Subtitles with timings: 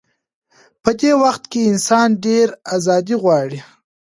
[0.83, 3.59] په دې وخت کې انسان ډېره ازادي غواړي.